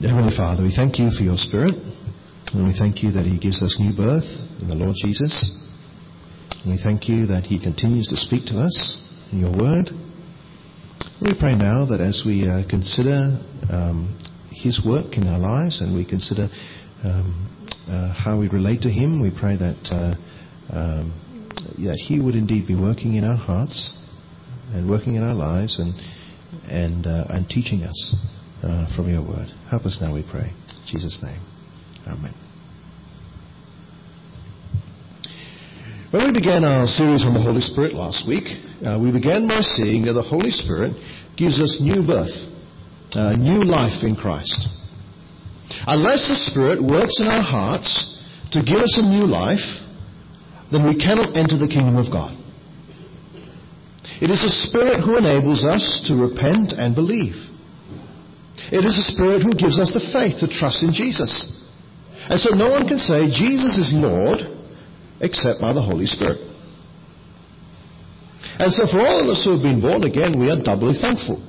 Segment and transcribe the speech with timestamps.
[0.00, 1.74] Heavenly Father, we thank you for your Spirit,
[2.54, 4.30] and we thank you that He gives us new birth
[4.62, 5.34] in the Lord Jesus.
[6.62, 8.78] And we thank you that He continues to speak to us
[9.32, 9.90] in your Word.
[11.20, 13.42] We pray now that as we uh, consider
[13.74, 14.16] um,
[14.54, 16.46] His work in our lives and we consider
[17.02, 17.50] um,
[17.90, 20.14] uh, how we relate to Him, we pray that, uh,
[20.70, 21.10] um,
[21.82, 23.98] that He would indeed be working in our hearts
[24.70, 25.90] and working in our lives and,
[26.70, 28.14] and, uh, and teaching us
[28.62, 29.48] uh, from your word.
[29.70, 30.50] Help us now, we pray.
[30.50, 31.40] In Jesus' name.
[32.06, 32.34] Amen.
[36.10, 38.48] When we began our series on the Holy Spirit last week,
[38.80, 40.96] uh, we began by seeing that the Holy Spirit
[41.36, 42.32] gives us new birth,
[43.12, 44.68] uh, new life in Christ.
[45.86, 49.60] Unless the Spirit works in our hearts to give us a new life,
[50.72, 52.32] then we cannot enter the kingdom of God.
[54.20, 57.36] It is the Spirit who enables us to repent and believe.
[58.68, 61.56] It is the Spirit who gives us the faith to trust in Jesus.
[62.28, 64.44] And so no one can say Jesus is Lord
[65.20, 66.36] except by the Holy Spirit.
[68.60, 71.40] And so for all of us who have been born again, we are doubly thankful.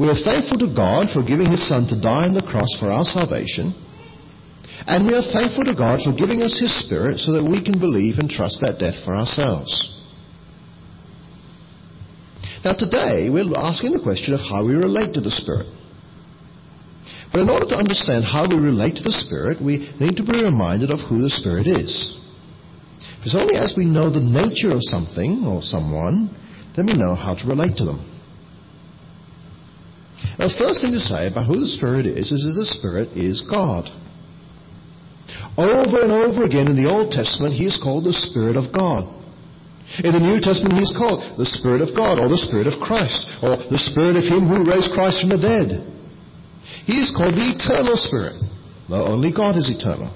[0.00, 2.90] We are thankful to God for giving His Son to die on the cross for
[2.90, 3.76] our salvation.
[4.86, 7.78] And we are thankful to God for giving us His Spirit so that we can
[7.78, 9.70] believe and trust that death for ourselves.
[12.64, 15.68] Now today, we're asking the question of how we relate to the Spirit.
[17.34, 20.38] But in order to understand how we relate to the Spirit, we need to be
[20.38, 21.90] reminded of who the Spirit is.
[23.26, 26.30] It's only as we know the nature of something or someone,
[26.78, 27.98] then we know how to relate to them.
[30.38, 33.18] Now, the first thing to say about who the Spirit is is that the Spirit
[33.18, 33.90] is God.
[35.58, 39.10] Over and over again in the Old Testament, He is called the Spirit of God.
[40.06, 42.78] In the New Testament, He is called the Spirit of God, or the Spirit of
[42.78, 45.93] Christ, or the Spirit of Him who raised Christ from the dead.
[46.86, 48.36] He is called the eternal Spirit.
[48.88, 50.12] Though only God is eternal.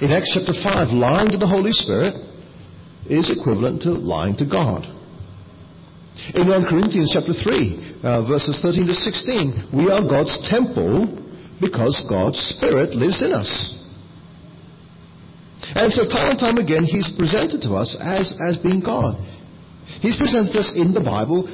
[0.00, 2.14] In Acts chapter 5, lying to the Holy Spirit
[3.08, 4.84] is equivalent to lying to God.
[6.34, 11.08] In 1 Corinthians chapter 3, uh, verses 13 to 16, we are God's temple
[11.60, 13.50] because God's Spirit lives in us.
[15.74, 19.16] And so time and time again, He's presented to us as, as being God.
[20.00, 21.44] He's presented us in the Bible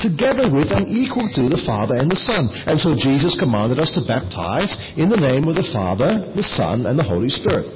[0.00, 2.48] together with and equal to the Father and the Son.
[2.66, 6.88] And so Jesus commanded us to baptize in the name of the Father, the Son,
[6.88, 7.68] and the Holy Spirit.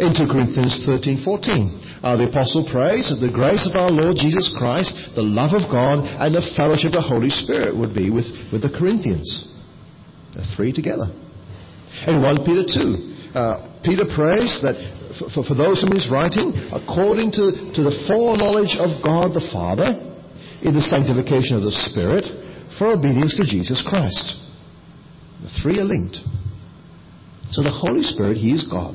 [0.00, 4.16] In 2 Corinthians 13, 14, uh, the apostle prays that the grace of our Lord
[4.16, 8.10] Jesus Christ, the love of God, and the fellowship of the Holy Spirit would be
[8.10, 9.54] with, with the Corinthians.
[10.34, 11.10] The three together.
[12.06, 14.76] In 1 Peter 2, uh, Peter prays that
[15.34, 20.07] for, for, those whom he's writing, according to, to the foreknowledge of God the Father,
[20.62, 22.24] in the sanctification of the Spirit
[22.78, 24.36] for obedience to Jesus Christ.
[25.42, 26.18] The three are linked.
[27.50, 28.94] So the Holy Spirit, He is God.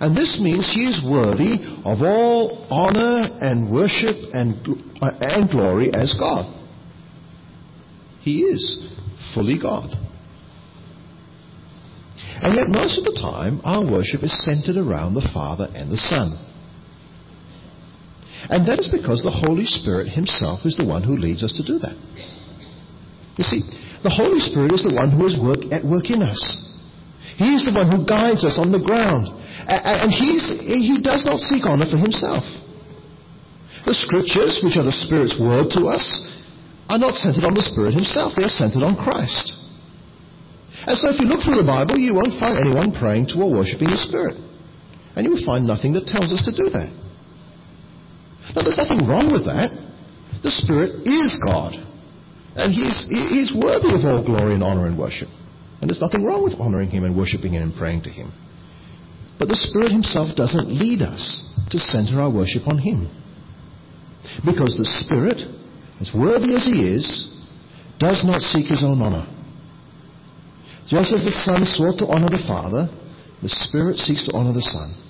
[0.00, 4.56] And this means He is worthy of all honor and worship and,
[5.02, 6.50] uh, and glory as God.
[8.22, 8.88] He is
[9.34, 9.90] fully God.
[12.42, 15.96] And yet, most of the time, our worship is centered around the Father and the
[15.96, 16.32] Son.
[18.50, 21.64] And that is because the Holy Spirit Himself is the one who leads us to
[21.64, 21.96] do that.
[23.36, 23.64] You see,
[24.04, 26.40] the Holy Spirit is the one who is work, at work in us.
[27.40, 29.32] He is the one who guides us on the ground.
[29.66, 32.44] And He does not seek honor for Himself.
[33.88, 36.04] The Scriptures, which are the Spirit's word to us,
[36.88, 38.36] are not centered on the Spirit Himself.
[38.36, 39.56] They are centered on Christ.
[40.84, 43.50] And so if you look through the Bible, you won't find anyone praying to or
[43.50, 44.36] worshipping the Spirit.
[45.16, 46.92] And you will find nothing that tells us to do that.
[48.54, 49.74] Now, there's nothing wrong with that.
[50.42, 51.74] The Spirit is God.
[52.54, 55.28] And He's, he's worthy of all glory and honor and worship.
[55.80, 58.32] And there's nothing wrong with honoring Him and worshiping Him and praying to Him.
[59.38, 63.10] But the Spirit Himself doesn't lead us to center our worship on Him.
[64.46, 65.42] Because the Spirit,
[66.00, 67.34] as worthy as He is,
[67.98, 69.26] does not seek His own honor.
[70.86, 72.86] Just as the Son sought to honor the Father,
[73.42, 75.03] the Spirit seeks to honor the Son.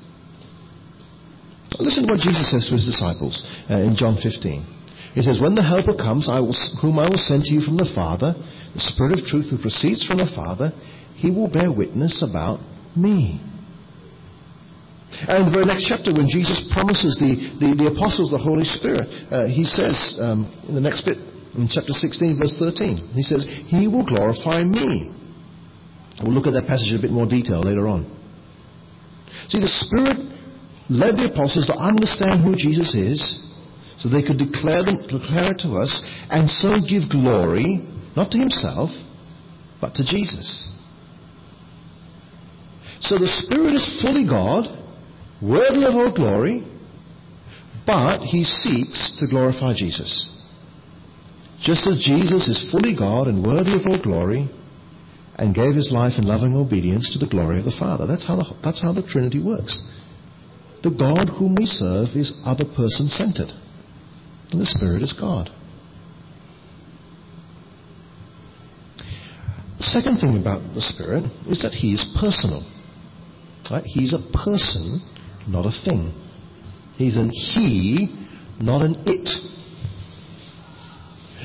[1.79, 4.75] Listen to what Jesus says to his disciples uh, in John 15.
[5.15, 7.76] He says, When the Helper comes, I will, whom I will send to you from
[7.76, 8.35] the Father,
[8.75, 10.71] the Spirit of truth who proceeds from the Father,
[11.15, 12.59] he will bear witness about
[12.94, 13.38] me.
[15.15, 18.67] And in the very next chapter, when Jesus promises the, the, the apostles the Holy
[18.67, 21.19] Spirit, uh, he says um, in the next bit,
[21.55, 25.15] in chapter 16, verse 13, he says, He will glorify me.
[26.19, 28.11] We'll look at that passage in a bit more detail later on.
[29.47, 30.34] See, the Spirit
[30.91, 33.21] led the apostles to understand who Jesus is
[33.99, 37.87] so they could declare, them, declare it to us and so give glory
[38.17, 38.91] Not to himself,
[39.81, 40.71] but to Jesus.
[43.01, 44.71] So the Spirit is fully God,
[45.43, 46.65] worthy of all glory,
[47.85, 50.31] but he seeks to glorify Jesus.
[51.61, 54.49] Just as Jesus is fully God and worthy of all glory,
[55.37, 58.07] and gave his life in loving obedience to the glory of the Father.
[58.07, 59.83] That's how the, that's how the Trinity works.
[60.85, 63.49] The God whom we serve is other person centered,
[64.53, 65.49] and the Spirit is God.
[69.79, 72.63] The second thing about the Spirit is that he is personal.
[73.71, 73.85] Right?
[73.85, 75.01] He's a person,
[75.49, 76.13] not a thing.
[76.97, 78.15] He's an he,
[78.61, 79.29] not an it.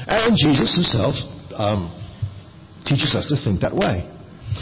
[0.05, 1.15] And Jesus himself
[1.55, 1.87] um,
[2.85, 4.18] teaches us to think that way.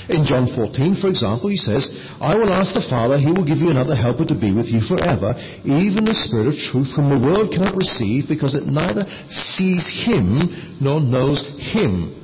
[0.09, 1.87] In John 14, for example, he says,
[2.19, 4.79] I will ask the Father, he will give you another helper to be with you
[4.79, 5.35] forever,
[5.67, 10.79] even the Spirit of truth, whom the world cannot receive because it neither sees him
[10.79, 12.15] nor knows him.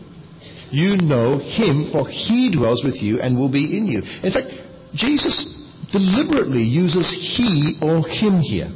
[0.72, 4.02] You know him, for he dwells with you and will be in you.
[4.24, 4.48] In fact,
[4.96, 5.36] Jesus
[5.92, 8.72] deliberately uses he or him here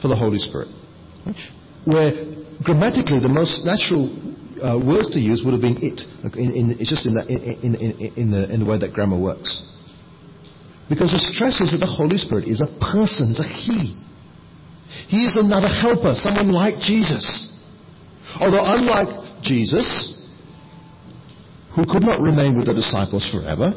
[0.00, 0.68] for the Holy Spirit.
[1.84, 2.12] Where
[2.62, 4.08] grammatically the most natural
[4.64, 6.00] uh, words to use would have been it.
[6.34, 7.76] In, in, it's just in, that, in,
[8.16, 9.60] in, the, in the way that grammar works.
[10.88, 14.00] Because the stress is that the Holy Spirit is a person, is a He.
[15.08, 17.52] He is another helper, someone like Jesus.
[18.40, 20.16] Although unlike Jesus,
[21.76, 23.76] who could not remain with the disciples forever,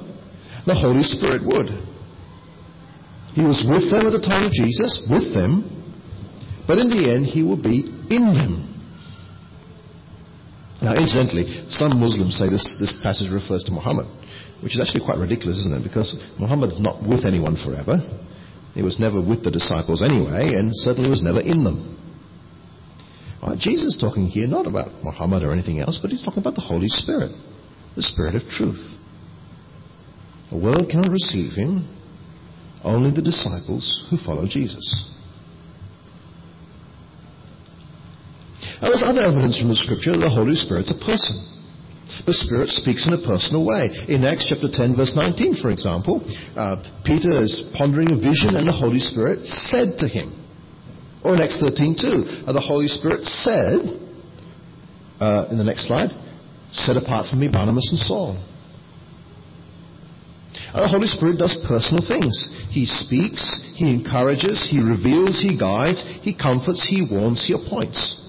[0.66, 1.68] the Holy Spirit would.
[3.36, 5.68] He was with them at the time of Jesus, with them,
[6.66, 8.77] but in the end he will be in them.
[10.82, 14.06] Now, incidentally, some Muslims say this, this passage refers to Muhammad,
[14.62, 15.84] which is actually quite ridiculous, isn't it?
[15.84, 17.98] Because Muhammad is not with anyone forever.
[18.78, 21.98] He was never with the disciples anyway, and certainly was never in them.
[23.42, 26.56] Right, Jesus is talking here not about Muhammad or anything else, but he's talking about
[26.56, 27.32] the Holy Spirit,
[27.96, 28.82] the Spirit of truth.
[30.52, 31.90] The world cannot receive him,
[32.84, 34.86] only the disciples who follow Jesus.
[38.82, 41.34] Now, there's other evidence from the Scripture that the Holy Spirit's a person.
[42.26, 43.90] The Spirit speaks in a personal way.
[44.08, 46.22] In Acts chapter 10, verse 19, for example,
[46.56, 50.30] uh, Peter is pondering a vision, and the Holy Spirit said to him.
[51.24, 53.82] Or in Acts 13, too, uh, the Holy Spirit said,
[55.20, 56.14] uh, in the next slide,
[56.72, 58.38] set apart from me Barnabas and Saul.
[60.74, 62.38] The Holy Spirit does personal things.
[62.70, 68.27] He speaks, He encourages, He reveals, He guides, He comforts, He warns, He appoints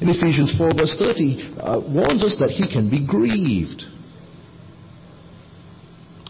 [0.00, 3.84] in Ephesians 4, verse 30, uh, warns us that he can be grieved.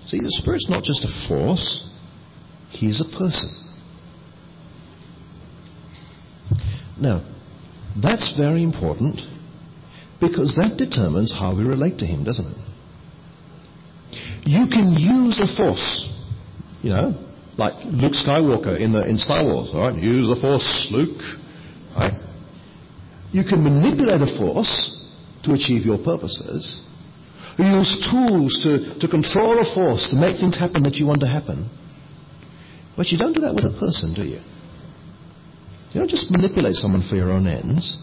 [0.06, 1.84] See, the Spirit's not just a force,
[2.70, 3.50] He's a person.
[7.00, 7.24] Now,
[8.00, 9.20] that's very important
[10.20, 12.58] because that determines how we relate to Him, doesn't it?
[14.44, 16.08] You can use a force,
[16.82, 17.12] you know,
[17.56, 20.00] like Luke Skywalker in, the, in Star Wars, all right?
[20.00, 21.20] Use the force, Luke.
[21.96, 22.27] Right?
[23.32, 24.72] You can manipulate a force
[25.44, 26.84] to achieve your purposes.
[27.58, 31.20] You use tools to, to control a force, to make things happen that you want
[31.20, 31.68] to happen.
[32.96, 34.40] But you don't do that with a person, do you?
[35.92, 37.96] You don't just manipulate someone for your own ends.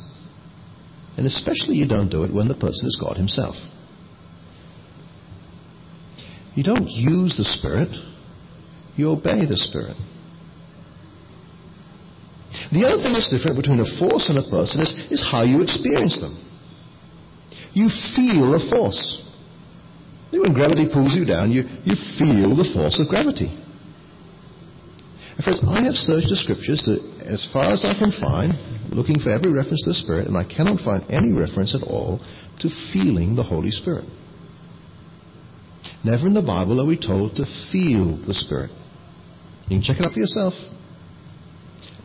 [1.18, 3.56] And especially you don't do it when the person is God Himself.
[6.56, 7.90] You don't use the Spirit,
[8.96, 9.98] you obey the Spirit.
[12.76, 15.64] The other thing that's different between a force and a person is, is how you
[15.64, 16.36] experience them.
[17.72, 19.24] You feel a force.
[20.32, 23.48] When gravity pulls you down, you, you feel the force of gravity.
[23.48, 28.52] And friends, I have searched the scriptures to, as far as I can find,
[28.92, 32.20] looking for every reference to the Spirit, and I cannot find any reference at all
[32.60, 34.04] to feeling the Holy Spirit.
[36.04, 38.72] Never in the Bible are we told to feel the Spirit.
[39.72, 40.54] You can check it up for yourself.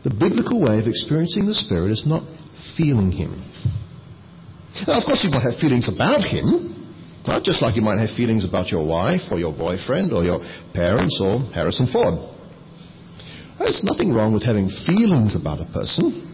[0.03, 2.23] The biblical way of experiencing the Spirit is not
[2.75, 3.37] feeling Him.
[4.87, 6.73] Now, of course, you might have feelings about Him,
[7.27, 7.43] right?
[7.43, 10.41] just like you might have feelings about your wife or your boyfriend or your
[10.73, 12.17] parents or Harrison Ford.
[13.59, 16.25] There's nothing wrong with having feelings about a person,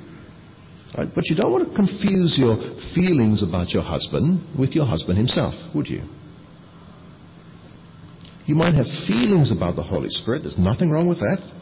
[0.97, 1.09] right?
[1.13, 2.55] but you don't want to confuse your
[2.95, 6.07] feelings about your husband with your husband himself, would you?
[8.47, 10.43] You might have feelings about the Holy Spirit.
[10.43, 11.56] There's nothing wrong with that.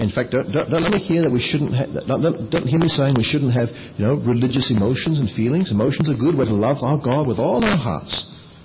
[0.00, 1.76] In fact, don't, don't, don't let me hear that we shouldn't
[2.08, 3.68] don't, don't, don't hear me saying we shouldn't have,
[4.00, 5.70] you know, religious emotions and feelings.
[5.70, 6.32] Emotions are good.
[6.32, 8.16] We're to love our God with all our hearts,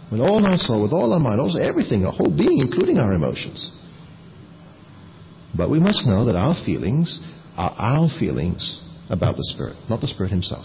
[0.10, 3.12] with all our soul, with all our mind, also everything, our whole being, including our
[3.12, 3.68] emotions.
[5.58, 7.20] But we must know that our feelings
[7.58, 10.64] are our feelings about the Spirit, not the Spirit Himself.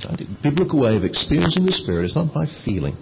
[0.00, 2.96] The biblical way of experiencing the Spirit is not by feeling.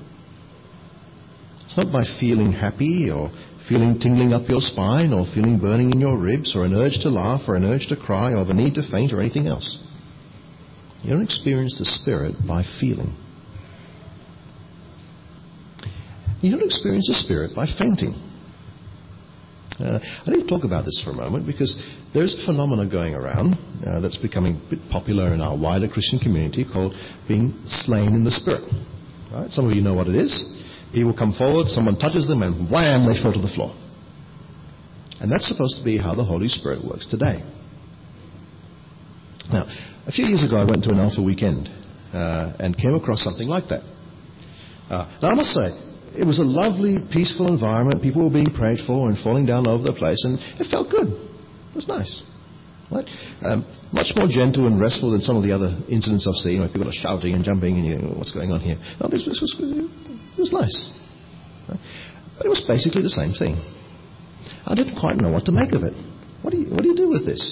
[1.66, 3.30] It's not by feeling happy or
[3.68, 7.10] feeling tingling up your spine or feeling burning in your ribs or an urge to
[7.10, 9.78] laugh or an urge to cry or the need to faint or anything else.
[11.02, 13.16] You don't experience the Spirit by feeling.
[16.40, 18.14] You don't experience the Spirit by fainting.
[19.78, 21.72] Uh, I need to talk about this for a moment because
[22.12, 23.54] there's a phenomenon going around
[23.86, 26.92] uh, that's becoming a bit popular in our wider Christian community called
[27.26, 28.64] being slain in the Spirit.
[29.32, 29.50] Right?
[29.50, 30.59] Some of you know what it is.
[30.92, 33.74] People come forward, someone touches them, and wham, they fall to the floor.
[35.20, 37.38] And that's supposed to be how the Holy Spirit works today.
[39.52, 39.66] Now,
[40.06, 41.68] a few years ago, I went to an Alpha weekend
[42.12, 43.82] uh, and came across something like that.
[44.88, 45.70] Uh, now, I must say,
[46.18, 48.02] it was a lovely, peaceful environment.
[48.02, 50.90] People were being prayed for and falling down all over the place, and it felt
[50.90, 51.06] good.
[51.06, 52.22] It was nice.
[52.90, 53.06] Right?
[53.42, 56.68] Um, much more gentle and restful than some of the other incidents I've seen where
[56.68, 58.78] people are shouting and jumping and you know, what's going on here.
[58.98, 60.90] No, this, this was, it was nice.
[61.68, 61.78] Right?
[62.36, 63.58] But it was basically the same thing.
[64.66, 65.94] I didn't quite know what to make of it.
[66.42, 67.42] What do you, what do, you do with this?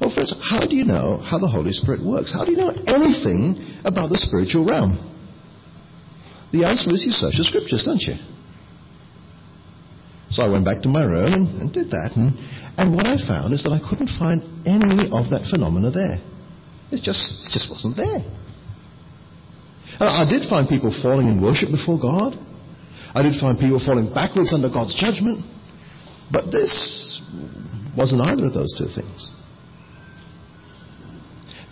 [0.00, 2.32] Well, first, how do you know how the Holy Spirit works?
[2.32, 4.96] How do you know anything about the spiritual realm?
[6.52, 8.16] The answer is you search the scriptures, don't you?
[10.30, 12.12] So I went back to my room and, and did that.
[12.16, 12.36] And,
[12.78, 16.22] and what I found is that I couldn't find any of that phenomena there.
[16.94, 18.22] It just, it just wasn't there.
[19.98, 22.38] I did find people falling in worship before God.
[23.18, 25.42] I did find people falling backwards under God's judgment.
[26.30, 27.18] But this
[27.98, 29.34] wasn't either of those two things.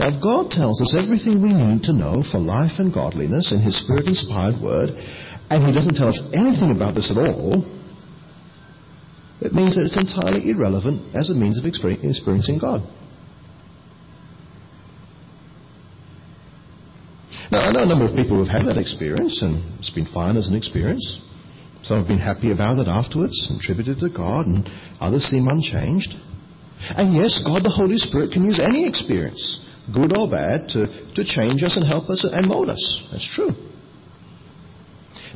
[0.02, 3.62] Now, if God tells us everything we need to know for life and godliness in
[3.62, 7.62] His Spirit inspired Word, and He doesn't tell us anything about this at all,
[9.40, 12.80] it means that it's entirely irrelevant as a means of experiencing God.
[17.52, 20.06] Now, I know a number of people who have had that experience, and it's been
[20.06, 21.22] fine as an experience.
[21.82, 24.66] Some have been happy about it afterwards, attributed to God, and
[24.98, 26.10] others seem unchanged.
[26.96, 29.62] And yes, God the Holy Spirit can use any experience
[29.92, 33.08] good or bad, to, to change us and help us and mold us.
[33.12, 33.50] That's true.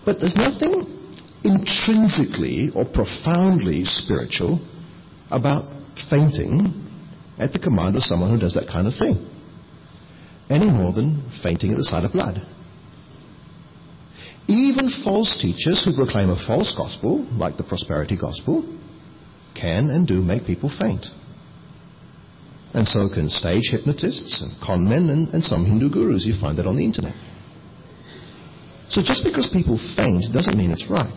[0.05, 1.00] But there's nothing
[1.45, 4.61] intrinsically or profoundly spiritual
[5.31, 5.65] about
[6.11, 6.87] fainting
[7.39, 9.17] at the command of someone who does that kind of thing,
[10.51, 12.37] any more than fainting at the sight of blood.
[14.47, 18.67] Even false teachers who proclaim a false gospel, like the prosperity gospel,
[19.55, 21.07] can and do make people faint.
[22.75, 26.25] And so can stage hypnotists and con men and, and some Hindu gurus.
[26.25, 27.15] You find that on the internet.
[28.91, 31.15] So just because people faint doesn't mean it's right.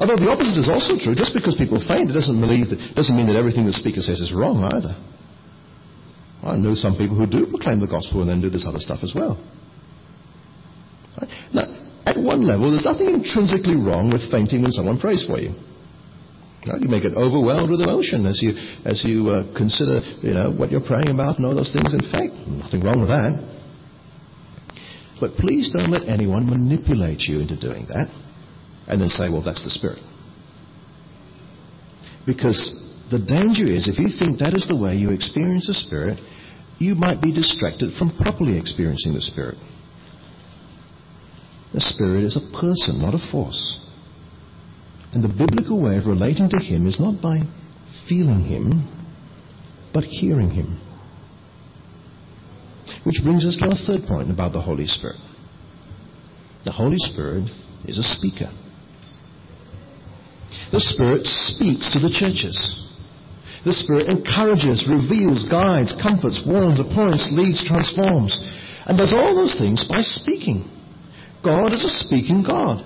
[0.00, 1.12] Although the opposite is also true.
[1.12, 4.32] Just because people faint, it doesn't, that, doesn't mean that everything the speaker says is
[4.32, 4.96] wrong either.
[6.40, 9.04] I know some people who do proclaim the gospel and then do this other stuff
[9.04, 9.36] as well.
[11.20, 11.28] Right?
[11.52, 11.68] Now,
[12.04, 15.52] at one level, there's nothing intrinsically wrong with fainting when someone prays for you.
[16.64, 18.56] You may get overwhelmed with emotion as you,
[18.88, 21.92] as you uh, consider you know, what you're praying about and all those things.
[21.92, 23.36] In fact, nothing wrong with that.
[25.20, 28.08] But please don't let anyone manipulate you into doing that
[28.86, 29.98] and then say, well, that's the Spirit.
[32.26, 32.58] Because
[33.10, 36.18] the danger is if you think that is the way you experience the Spirit,
[36.78, 39.56] you might be distracted from properly experiencing the Spirit.
[41.72, 43.84] The Spirit is a person, not a force.
[45.12, 47.40] And the biblical way of relating to Him is not by
[48.08, 48.88] feeling Him,
[49.92, 50.80] but hearing Him.
[53.04, 55.20] Which brings us to our third point about the Holy Spirit.
[56.64, 57.50] The Holy Spirit
[57.86, 58.50] is a speaker.
[60.72, 62.56] The Spirit speaks to the churches.
[63.64, 68.36] The Spirit encourages, reveals, guides, comforts, warns, appoints, leads, transforms,
[68.84, 70.68] and does all those things by speaking.
[71.42, 72.84] God is a speaking God.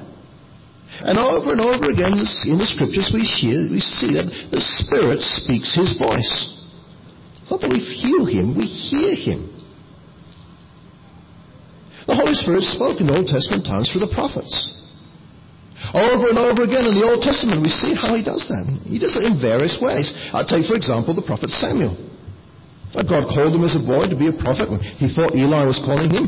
[1.03, 5.23] And over and over again in the scriptures we hear, we see that the Spirit
[5.23, 6.33] speaks His voice.
[7.51, 9.51] Not that we feel Him, we hear Him.
[12.07, 14.88] The Holy Spirit spoke in Old Testament times through the prophets.
[15.95, 18.65] Over and over again in the Old Testament, we see how He does that.
[18.85, 20.13] He does it in various ways.
[20.33, 21.97] I'll take, for example, the prophet Samuel.
[22.93, 24.69] God called him as a boy to be a prophet.
[24.97, 26.25] He thought Eli was calling him,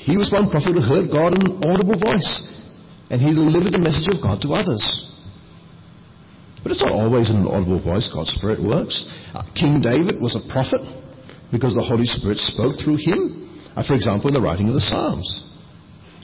[0.00, 2.58] he was one prophet who heard God in an audible voice
[3.10, 4.82] and he delivered the message of God to others.
[6.62, 9.02] But it's not always in an audible voice God's Spirit works.
[9.34, 10.80] Uh, King David was a prophet
[11.50, 13.50] because the Holy Spirit spoke through him.
[13.74, 15.49] Uh, for example, in the writing of the Psalms.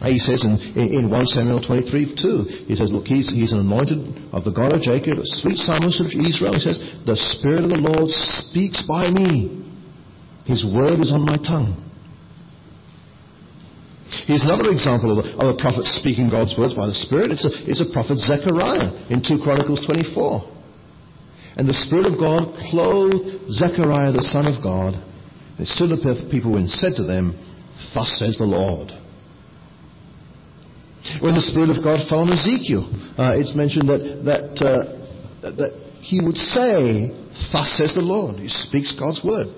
[0.04, 3.64] He says in, in, in 1 Samuel 23 2, he says, Look, he's, he's an
[3.64, 6.52] anointed of the God of Jacob, a sweet psalmist of Israel.
[6.52, 6.76] He says,
[7.08, 9.64] The Spirit of the Lord speaks by me.
[10.44, 11.80] His word is on my tongue.
[14.28, 17.32] Here's another example of a, of a, prophet speaking God's words by the Spirit.
[17.32, 20.44] It's a, it's a prophet Zechariah in 2 Chronicles 24.
[21.56, 24.92] And the Spirit of God clothed Zechariah, the son of God.
[25.56, 27.32] They stood up people and said to them,
[27.96, 28.92] Thus says the Lord.
[31.20, 32.86] When the Spirit of God fell on Ezekiel,
[33.18, 35.72] uh, it's mentioned that, that, uh, that
[36.02, 37.10] he would say,
[37.52, 38.40] Thus says the Lord.
[38.40, 39.52] He speaks God's word.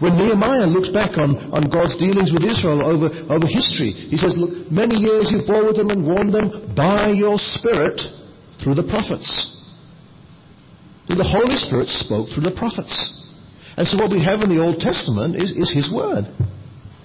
[0.00, 4.36] When Nehemiah looks back on, on God's dealings with Israel over, over history, he says,
[4.36, 7.96] Look, many years you bore with them and warned them by your Spirit
[8.60, 9.56] through the prophets.
[11.08, 12.92] The Holy Spirit spoke through the prophets.
[13.76, 16.26] And so what we have in the Old Testament is, is His Word.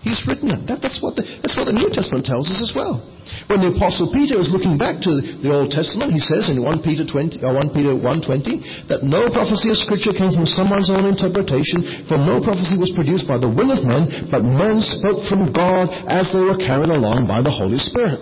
[0.01, 0.65] He's written it.
[0.65, 3.05] That, that's, what the, that's what the New Testament tells us as well.
[3.45, 6.81] When the Apostle Peter is looking back to the Old Testament, he says in 1
[6.81, 10.89] Peter, 20, or uh, 1 Peter 1.20 that no prophecy of Scripture came from someone's
[10.89, 15.21] own interpretation, for no prophecy was produced by the will of men, but men spoke
[15.29, 18.17] from God as they were carried along by the Holy Spirit.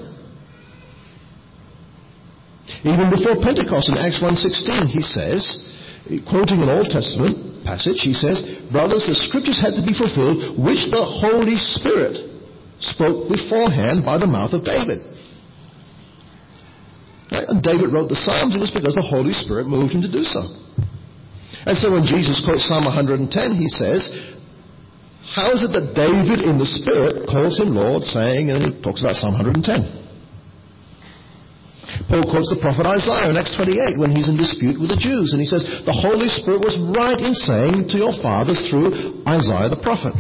[2.83, 5.41] Even before Pentecost in Acts 1.16, he says,
[6.27, 8.41] quoting an Old Testament, passage, he says,
[8.73, 12.17] Brothers, the scriptures had to be fulfilled, which the Holy Spirit
[12.81, 15.05] spoke beforehand by the mouth of David.
[17.29, 20.25] And David wrote the Psalms, it was because the Holy Spirit moved him to do
[20.25, 20.41] so.
[21.69, 24.09] And so when Jesus quotes Psalm 110, he says,
[25.29, 29.05] How is it that David in the Spirit calls him Lord, saying, and he talks
[29.05, 30.08] about Psalm 110.
[32.07, 35.33] Paul quotes the prophet Isaiah in Acts 28 when he's in dispute with the Jews.
[35.33, 39.69] And he says, The Holy Spirit was right in saying to your fathers through Isaiah
[39.69, 40.13] the prophet.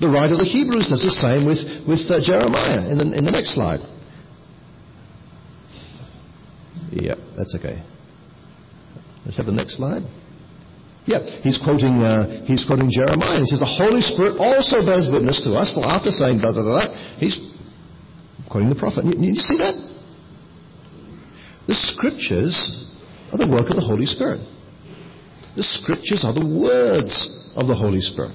[0.00, 3.24] The writer of the Hebrews does the same with, with uh, Jeremiah in the, in
[3.24, 3.82] the next slide.
[6.92, 7.82] Yep, that's okay.
[9.24, 10.02] Let's have the next slide.
[11.08, 13.40] Yeah, he's quoting, uh, he's quoting Jeremiah.
[13.40, 16.60] He says, The Holy Spirit also bears witness to us, for after saying da da
[16.60, 17.47] da da, he's
[18.50, 19.04] quoting the prophet.
[19.04, 19.74] You, you see that?
[21.66, 22.56] The scriptures
[23.32, 24.40] are the work of the Holy Spirit.
[25.56, 28.32] The scriptures are the words of the Holy Spirit.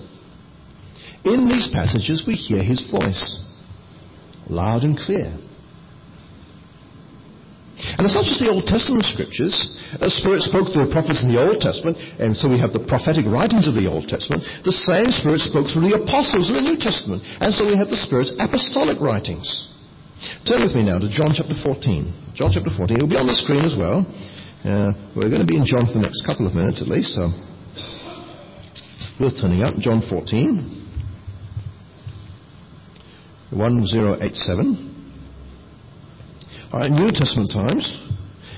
[1.25, 3.23] In these passages, we hear his voice,
[4.49, 5.33] loud and clear.
[7.97, 9.55] And it's not just the Old Testament scriptures.
[9.97, 12.85] The Spirit spoke to the prophets in the Old Testament, and so we have the
[12.85, 14.45] prophetic writings of the Old Testament.
[14.61, 17.89] The same Spirit spoke through the apostles in the New Testament, and so we have
[17.89, 19.72] the Spirit's apostolic writings.
[20.47, 22.35] Turn with me now to John chapter 14.
[22.35, 22.97] John chapter 14.
[22.97, 24.03] It will be on the screen as well.
[24.63, 27.15] Uh, we're going to be in John for the next couple of minutes at least,
[27.15, 27.31] so
[29.19, 29.75] worth turning up.
[29.79, 30.83] John 14.
[33.51, 34.93] 1087.
[36.71, 37.85] All right, New Testament times,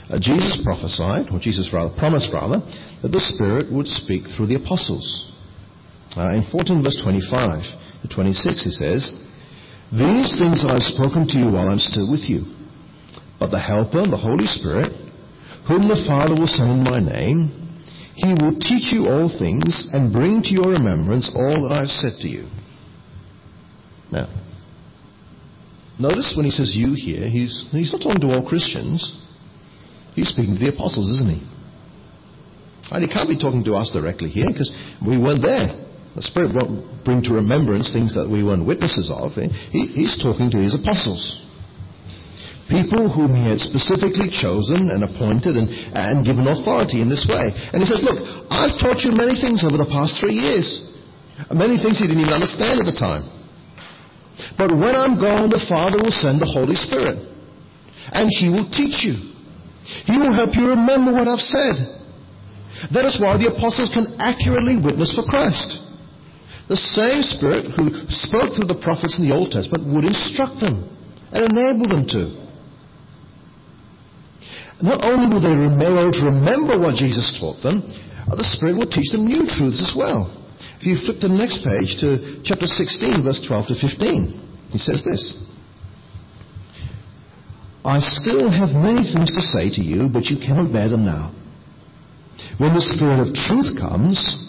[0.10, 2.64] uh, Jesus prophesied, or Jesus rather promised rather,
[3.02, 5.34] that the Spirit would speak through the apostles.
[6.16, 7.66] Uh, in 14 verse 25
[8.02, 9.25] to 26 he says,
[9.92, 12.44] these things I have spoken to you while I'm still with you.
[13.40, 14.92] But the Helper, the Holy Spirit,
[15.68, 17.66] whom the Father will send in my name,
[18.16, 22.18] he will teach you all things and bring to your remembrance all that I've said
[22.22, 22.48] to you.
[24.12, 24.32] Now,
[26.00, 29.22] notice when he says you here, he's, he's not talking to all Christians.
[30.16, 31.44] He's speaking to the apostles, isn't he?
[32.92, 34.72] And he can't be talking to us directly here because
[35.06, 35.85] we weren't there.
[36.16, 39.36] The Spirit won't bring to remembrance things that we weren't witnesses of.
[39.36, 39.52] Eh?
[39.76, 41.44] He, he's talking to his apostles.
[42.72, 47.52] People whom he had specifically chosen and appointed and, and given authority in this way.
[47.76, 48.18] And he says, Look,
[48.50, 50.66] I've taught you many things over the past three years.
[51.52, 53.28] Many things he didn't even understand at the time.
[54.58, 57.20] But when I'm gone, the Father will send the Holy Spirit.
[58.16, 59.20] And he will teach you.
[60.08, 61.76] He will help you remember what I've said.
[62.96, 65.85] That is why the apostles can accurately witness for Christ.
[66.68, 70.82] The same Spirit who spoke through the prophets in the Old Testament would instruct them
[71.30, 72.46] and enable them to.
[74.82, 77.86] Not only will they be able to remember what Jesus taught them,
[78.28, 80.26] the Spirit will teach them new truths as well.
[80.82, 84.80] If you flip to the next page to chapter 16, verse 12 to 15, he
[84.82, 85.38] says this.
[87.86, 91.30] I still have many things to say to you, but you cannot bear them now.
[92.58, 94.45] When the Spirit of truth comes,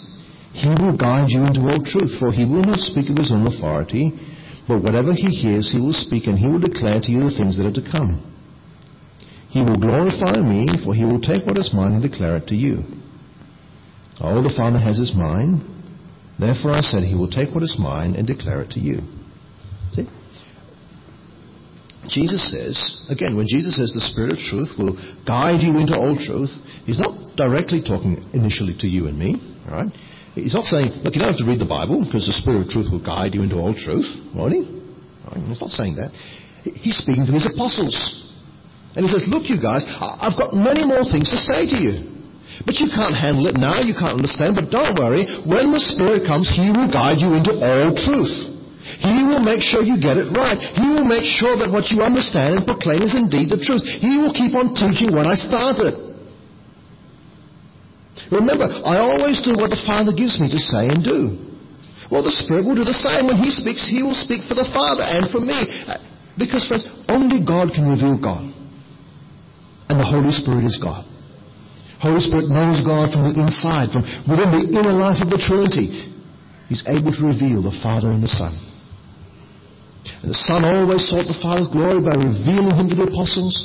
[0.57, 3.45] he will guide you into all truth, for he will not speak of his own
[3.45, 4.09] authority,
[4.67, 7.57] but whatever he hears, he will speak, and he will declare to you the things
[7.57, 8.17] that are to come.
[9.53, 12.55] He will glorify me, for he will take what is mine and declare it to
[12.55, 12.81] you.
[14.19, 15.61] All the Father has is mine.
[16.39, 19.01] Therefore I said, He will take what is mine and declare it to you.
[19.93, 20.09] See?
[22.09, 26.17] Jesus says, again, when Jesus says the Spirit of truth will guide you into all
[26.17, 26.49] truth,
[26.85, 29.37] He's not directly talking initially to you and me.
[29.69, 29.93] Right?
[30.37, 32.69] He's not saying, look, you don't have to read the Bible because the Spirit of
[32.69, 34.63] truth will guide you into all truth, won't he?
[35.49, 36.13] He's not saying that.
[36.63, 37.95] He's speaking to his apostles.
[38.95, 42.17] And he says, look, you guys, I've got many more things to say to you.
[42.65, 45.29] But you can't handle it now, you can't understand, but don't worry.
[45.45, 48.33] When the Spirit comes, He will guide you into all truth.
[49.03, 50.57] He will make sure you get it right.
[50.57, 53.83] He will make sure that what you understand and proclaim is indeed the truth.
[53.83, 56.06] He will keep on teaching what I started.
[58.31, 61.47] Remember, I always do what the Father gives me to say and do.
[62.09, 63.27] Well, the Spirit will do the same.
[63.27, 65.67] When He speaks, He will speak for the Father and for me.
[66.37, 68.47] Because, friends, only God can reveal God.
[69.89, 71.05] And the Holy Spirit is God.
[71.99, 76.13] Holy Spirit knows God from the inside, from within the inner life of the Trinity.
[76.69, 78.53] He's able to reveal the Father and the Son.
[80.21, 83.55] And the Son always sought the Father's glory by revealing him to the apostles.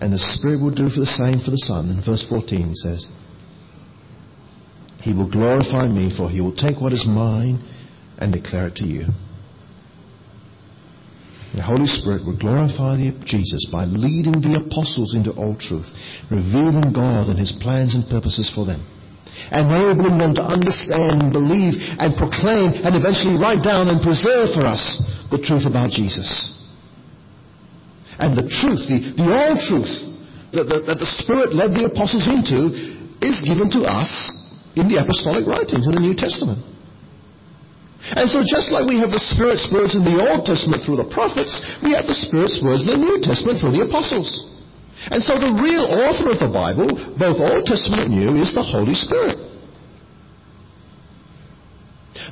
[0.00, 1.90] And the Spirit will do for the same for the Son.
[1.90, 3.06] In verse 14 he says,
[5.00, 7.62] He will glorify me, for he will take what is mine
[8.18, 9.06] and declare it to you.
[11.54, 15.88] The Holy Spirit will glorify Jesus by leading the apostles into all truth,
[16.30, 18.84] revealing God and His plans and purposes for them,
[19.50, 25.00] enabling them to understand believe and proclaim and eventually write down and preserve for us
[25.30, 26.28] the truth about Jesus.
[28.18, 29.94] And the truth, the, the all truth
[30.52, 32.76] that, that the Spirit led the apostles into
[33.24, 34.47] is given to us
[34.78, 36.62] in the apostolic writings in the New Testament.
[38.14, 41.10] And so just like we have the Spirit's words in the Old Testament through the
[41.10, 44.30] prophets, we have the Spirit's words in the New Testament through the apostles.
[45.10, 46.88] And so the real author of the Bible,
[47.18, 49.38] both Old Testament and New, is the Holy Spirit.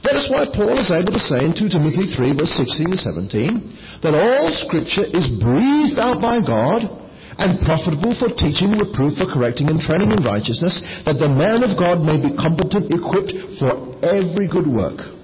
[0.02, 2.98] That is why Paul is able to say in 2 Timothy 3 verse 16 and
[2.98, 7.05] 17 that all scripture is breathed out by God
[7.38, 11.76] and profitable for teaching, reproof, for correcting and training in righteousness, that the man of
[11.76, 15.16] God may be competent, equipped for every good work.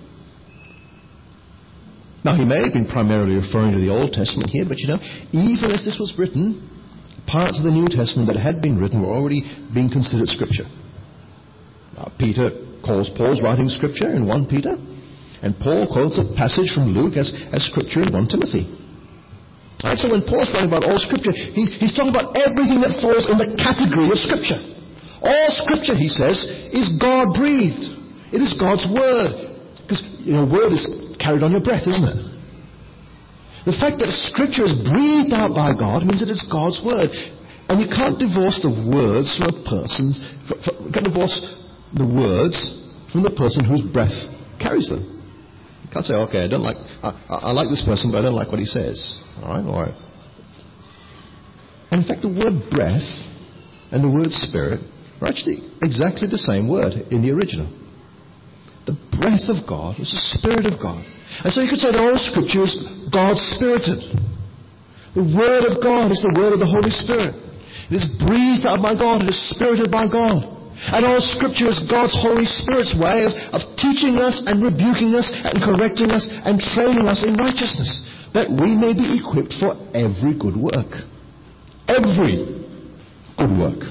[2.23, 5.01] Now, he may have been primarily referring to the Old Testament here, but you know,
[5.35, 6.63] even as this was written,
[7.27, 9.43] parts of the New Testament that had been written were already
[9.75, 10.69] being considered Scripture.
[11.97, 12.51] Now, Peter
[12.87, 14.77] calls Paul's writing Scripture in 1 Peter,
[15.43, 18.71] and Paul quotes a passage from Luke as, as Scripture in 1 Timothy.
[19.83, 23.27] Right, so when Paul's writing about all Scripture, he, he's talking about everything that falls
[23.27, 24.63] in the category of Scripture.
[25.19, 27.91] All Scripture, he says, is God breathed.
[28.31, 29.35] It is God's Word.
[29.83, 30.87] Because, your know, Word is
[31.19, 32.19] carried on your breath, isn't it?
[33.67, 37.11] The fact that Scripture is breathed out by God means that it's God's Word.
[37.71, 40.19] And you can't divorce the words from a person's,
[40.83, 41.43] you can't divorce
[41.95, 42.59] the words
[43.11, 44.15] from the person whose breath
[44.63, 45.22] carries them.
[45.93, 48.49] Can't say, okay, I don't like, I, I like this person, but I don't like
[48.49, 49.23] what he says.
[49.43, 49.95] All right, all right.
[51.91, 53.05] and in fact, the word breath
[53.93, 54.81] and the word spirit
[55.21, 57.69] are actually exactly the same word in the original.
[58.87, 61.07] The breath of God is the Spirit of God.
[61.45, 62.75] And so you could say that all Scripture is
[63.15, 64.03] God spirited.
[65.15, 67.37] The Word of God is the Word of the Holy Spirit.
[67.93, 69.23] It is breathed out by God.
[69.23, 70.43] It is spirited by God.
[70.91, 75.31] And all Scripture is God's Holy Spirit's way of, of teaching us and rebuking us
[75.31, 78.03] and correcting us and training us in righteousness,
[78.35, 80.91] that we may be equipped for every good work.
[81.87, 82.67] Every
[83.39, 83.83] good work.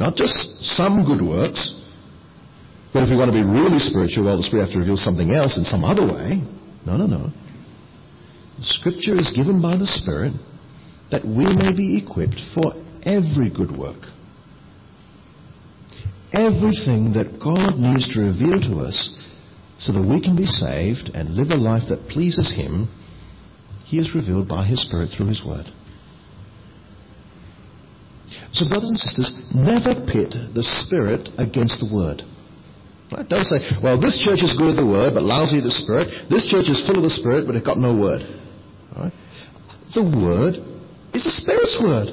[0.00, 0.34] Not just
[0.74, 1.82] some good works,
[2.92, 5.58] but if we want to be really spiritual, well, we have to reveal something else
[5.58, 6.42] in some other way.
[6.86, 7.30] No, no, no.
[8.60, 10.32] Scripture is given by the Spirit
[11.10, 14.02] that we may be equipped for every good work.
[16.34, 18.98] Everything that God needs to reveal to us
[19.78, 22.90] so that we can be saved and live a life that pleases Him,
[23.86, 25.70] He has revealed by His Spirit through His Word.
[28.50, 32.22] So, brothers and sisters, never pit the Spirit against the Word.
[33.22, 36.10] Don't say, well, this church is good at the word, but lousy at the spirit.
[36.26, 38.26] This church is full of the spirit, but it's got no word.
[38.96, 39.14] Right?
[39.94, 40.58] The word
[41.14, 42.10] is the spirit's word.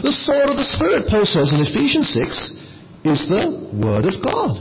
[0.00, 2.57] The sword of the spirit, Paul says in Ephesians 6,
[3.10, 4.60] is the word of God.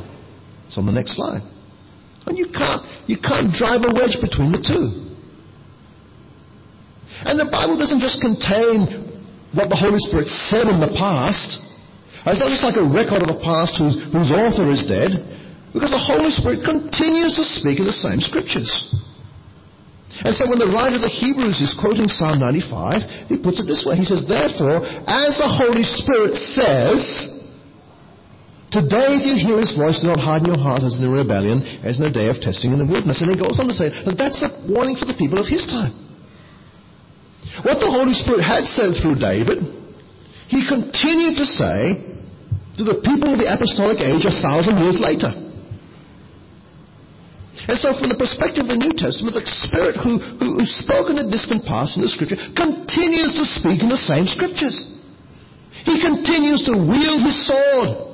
[0.68, 1.44] It's on the next slide.
[2.28, 5.08] And you can't, you can't drive a wedge between the two.
[7.24, 9.08] And the Bible doesn't just contain
[9.56, 11.56] what the Holy Spirit said in the past.
[12.28, 15.16] It's not just like a record of the past whose, whose author is dead,
[15.72, 18.70] because the Holy Spirit continues to speak in the same scriptures.
[20.28, 23.70] And so when the writer of the Hebrews is quoting Psalm 95, he puts it
[23.70, 23.96] this way.
[23.96, 27.37] He says, Therefore, as the Holy Spirit says,
[28.68, 31.64] Today, if you hear his voice, do not harden your heart as in a rebellion,
[31.88, 33.24] as in a day of testing in the wilderness.
[33.24, 35.64] And he goes on to say that that's a warning for the people of his
[35.72, 35.96] time.
[37.64, 39.64] What the Holy Spirit had said through David,
[40.52, 41.96] he continued to say
[42.76, 45.32] to the people of the apostolic age a thousand years later.
[47.72, 51.10] And so, from the perspective of the New Testament, the Spirit who, who, who spoke
[51.10, 54.94] in the distant past in the Scripture continues to speak in the same Scriptures.
[55.88, 58.07] He continues to wield his sword.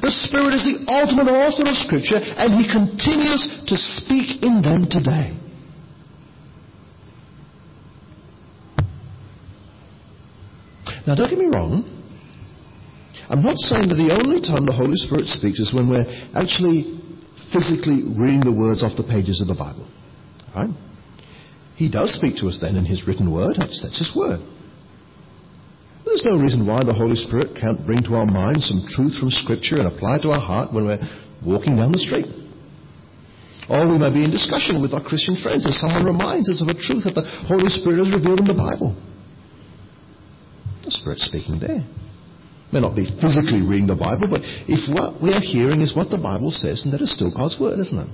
[0.00, 4.86] The Spirit is the ultimate author of Scripture, and he continues to speak in them
[4.88, 5.34] today.
[11.06, 11.82] Now, don't get me wrong.
[13.28, 17.00] I'm not saying that the only time the Holy Spirit speaks is when we're actually
[17.52, 19.88] physically reading the words off the pages of the Bible.
[20.54, 20.70] Right?
[21.76, 23.56] He does speak to us then in His written word.
[23.58, 24.40] That's, that's His word.
[26.08, 29.28] There's no reason why the Holy Spirit can't bring to our minds some truth from
[29.28, 31.04] Scripture and apply it to our heart when we're
[31.44, 32.26] walking down the street.
[33.68, 36.72] Or we may be in discussion with our Christian friends and someone reminds us of
[36.72, 38.96] a truth that the Holy Spirit has revealed in the Bible.
[40.88, 41.84] The Spirit's speaking there
[42.72, 46.08] may not be physically reading the Bible, but if what we are hearing is what
[46.08, 48.12] the Bible says, then that is still God's Word, isn't it?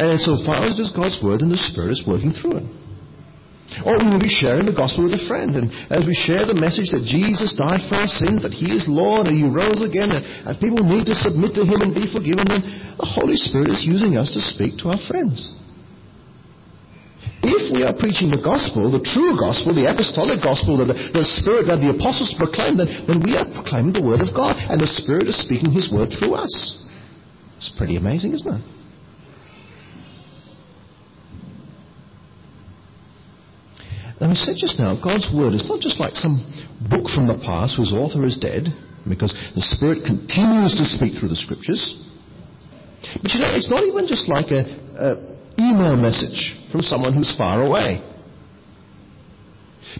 [0.00, 2.68] And so far as it is God's Word, and the Spirit is working through it.
[3.84, 6.56] Or we will be sharing the gospel with a friend, and as we share the
[6.56, 10.08] message that Jesus died for our sins, that He is Lord, and He rose again,
[10.08, 12.64] and, and people need to submit to Him and be forgiven, then
[12.96, 15.52] the Holy Spirit is using us to speak to our friends.
[17.44, 21.68] If we are preaching the gospel, the true gospel, the apostolic gospel the, the Spirit
[21.68, 24.88] that the apostles proclaimed, then, then we are proclaiming the word of God, and the
[24.88, 26.50] Spirit is speaking His word through us.
[27.60, 28.77] It's pretty amazing, isn't it?
[34.20, 36.42] Now, we said just now, God's Word is not just like some
[36.90, 38.66] book from the past whose author is dead,
[39.06, 41.94] because the Spirit continues to speak through the Scriptures.
[43.22, 44.66] But you know, it's not even just like a,
[44.98, 45.08] a
[45.54, 48.02] email message from someone who's far away.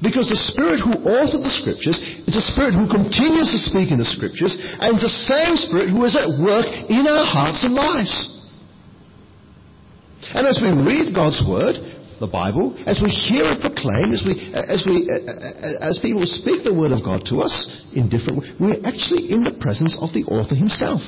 [0.03, 4.03] Because the Spirit who authored the Scriptures is a Spirit who continues to speak in
[4.03, 7.75] the Scriptures, and it's the same Spirit who is at work in our hearts and
[7.75, 8.35] lives.
[10.35, 11.88] And as we read God's Word,
[12.21, 15.99] the Bible, as we hear it proclaimed, as we, as we, uh, uh, uh, as
[16.03, 17.55] people speak the Word of God to us
[17.95, 21.01] in different ways, we're actually in the presence of the author himself.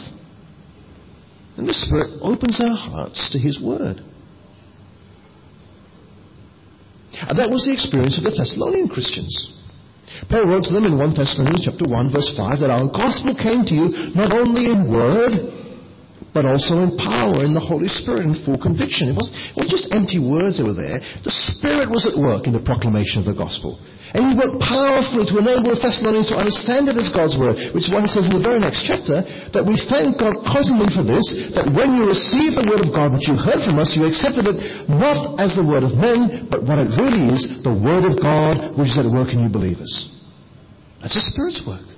[1.59, 3.99] And the Spirit opens our hearts to His Word.
[7.27, 9.29] And that was the experience of the Thessalonian Christians.
[10.31, 13.67] Paul wrote to them in 1 Thessalonians chapter 1 verse 5 that our gospel came
[13.67, 15.60] to you not only in word,
[16.33, 19.11] but also in power in the Holy Spirit and full conviction.
[19.11, 21.03] It wasn't, it wasn't just empty words that were there.
[21.27, 23.79] The Spirit was at work in the proclamation of the gospel.
[24.11, 27.87] And he worked powerfully to enable the Thessalonians to understand it as God's word, which
[27.87, 29.23] is why he says in the very next chapter
[29.55, 33.15] that we thank God constantly for this, that when you received the word of God
[33.15, 34.59] which you heard from us, you accepted it
[34.91, 38.75] not as the word of men, but what it really is, the word of God
[38.75, 40.11] which is at work in you believers.
[40.99, 41.90] That's the Spirit's work.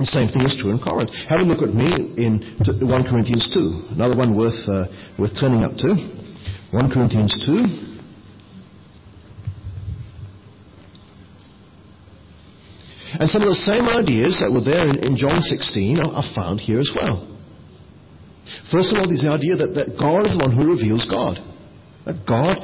[0.00, 1.12] The same thing is true in Corinth.
[1.28, 4.88] Have a look at me in 1 Corinthians 2, another one worth, uh,
[5.20, 5.92] worth turning up to.
[6.72, 7.92] 1 Corinthians 2.
[13.20, 16.28] And some of the same ideas that were there in, in John 16 are, are,
[16.32, 17.28] found here as well.
[18.72, 21.36] First of all, there's the idea that, that God is the one who reveals God.
[22.08, 22.56] That God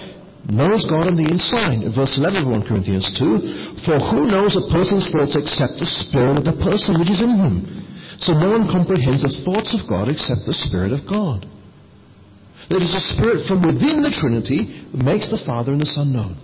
[0.46, 1.82] knows God on the inside.
[1.82, 5.88] In verse 11 of 1 Corinthians 2, For who knows a person's thoughts except the
[5.88, 7.76] spirit of the person which is in him?
[8.18, 11.44] So no one comprehends the thoughts of God except the Spirit of God.
[12.68, 16.12] There is a Spirit from within the Trinity that makes the Father and the Son
[16.12, 16.40] known.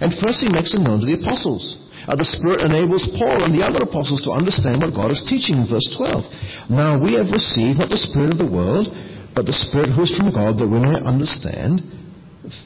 [0.00, 1.76] And first he makes them known to the apostles.
[2.08, 5.60] Uh, the Spirit enables Paul and the other apostles to understand what God is teaching
[5.60, 6.72] in verse 12.
[6.72, 8.88] Now we have received not the Spirit of the world,
[9.36, 11.84] but the Spirit who is from God, that we may understand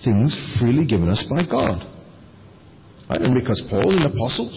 [0.05, 1.85] things freely given us by God.
[3.09, 3.23] Right?
[3.23, 4.51] And because Paul, an apostle,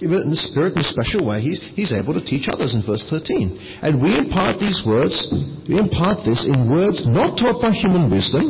[0.00, 2.80] given in the Spirit in a special way, he's, he's able to teach others in
[2.86, 3.82] verse 13.
[3.82, 5.28] And we impart these words,
[5.68, 8.48] we impart this in words not taught by human wisdom,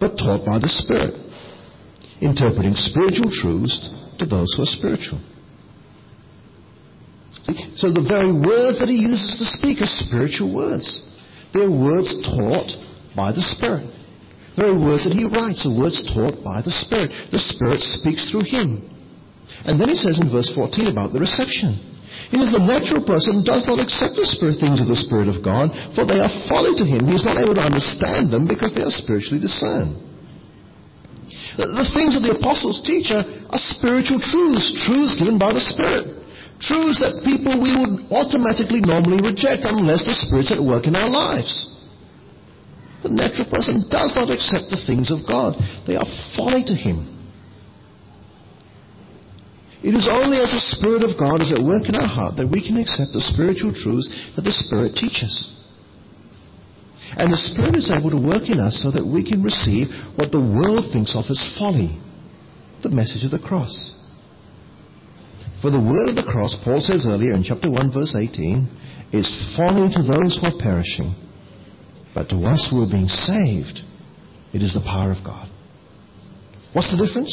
[0.00, 1.12] but taught by the Spirit,
[2.24, 5.20] interpreting spiritual truths to those who are spiritual.
[7.76, 10.86] So the very words that he uses to speak are spiritual words.
[11.52, 12.70] They're words taught
[13.16, 13.92] by the Spirit.
[14.56, 17.08] The very words that he writes are words taught by the Spirit.
[17.32, 18.84] The Spirit speaks through him.
[19.64, 21.78] And then he says in verse 14 about the reception.
[22.28, 25.40] He says, The natural person does not accept the spirit things of the Spirit of
[25.40, 27.08] God, for they are folly to him.
[27.08, 29.96] He is not able to understand them because they are spiritually discerned.
[31.56, 36.24] The things that the apostles teach are, are spiritual truths, truths given by the Spirit.
[36.60, 41.08] Truths that people we would automatically normally reject unless the Spirit's at work in our
[41.08, 41.71] lives.
[43.02, 45.58] The natural person does not accept the things of God.
[45.86, 46.06] They are
[46.38, 47.10] folly to him.
[49.82, 52.46] It is only as the Spirit of God is at work in our heart that
[52.46, 54.06] we can accept the spiritual truths
[54.38, 55.34] that the Spirit teaches.
[57.18, 60.30] And the Spirit is able to work in us so that we can receive what
[60.30, 61.98] the world thinks of as folly
[62.86, 63.98] the message of the cross.
[65.60, 68.66] For the word of the cross, Paul says earlier in chapter 1, verse 18,
[69.12, 71.14] is folly to those who are perishing.
[72.14, 73.80] But to us who are being saved,
[74.52, 75.48] it is the power of God.
[76.72, 77.32] What's the difference?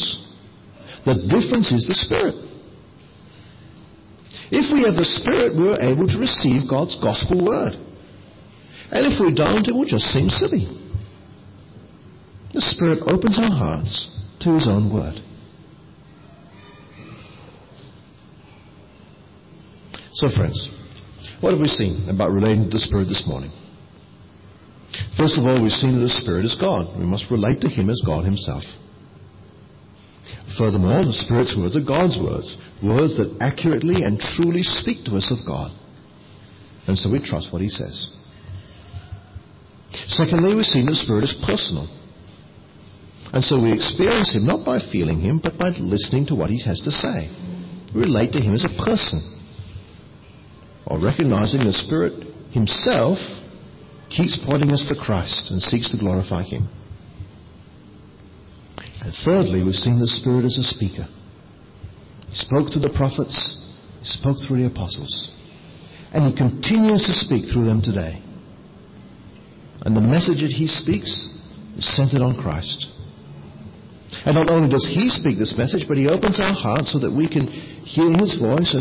[1.04, 2.34] The difference is the Spirit.
[4.50, 7.72] If we have the Spirit, we are able to receive God's gospel word.
[8.90, 10.66] And if we don't, it will just seem silly.
[12.52, 15.20] The Spirit opens our hearts to His own word.
[20.14, 20.68] So, friends,
[21.40, 23.52] what have we seen about relating to the Spirit this morning?
[25.20, 26.96] First of all, we've seen that the Spirit is God.
[26.96, 28.64] We must relate to Him as God Himself.
[30.56, 35.28] Furthermore, the Spirit's words are God's words, words that accurately and truly speak to us
[35.28, 35.76] of God.
[36.88, 38.16] And so we trust what He says.
[40.08, 41.84] Secondly, we've seen that the Spirit is personal.
[43.36, 46.64] And so we experience Him not by feeling Him, but by listening to what He
[46.64, 47.28] has to say.
[47.92, 49.20] We relate to Him as a person.
[50.88, 52.24] Or recognizing the Spirit
[52.56, 53.20] Himself
[54.10, 56.68] keeps pointing us to Christ and seeks to glorify Him.
[59.02, 61.08] And thirdly, we've seen the Spirit as a speaker.
[62.28, 63.34] He spoke to the prophets,
[64.00, 65.34] He spoke through the apostles,
[66.12, 68.22] and He continues to speak through them today.
[69.82, 71.10] And the message that He speaks
[71.78, 72.86] is centered on Christ.
[74.26, 77.10] And not only does He speak this message, but He opens our hearts so that
[77.10, 77.46] we can
[77.86, 78.78] hear His voice and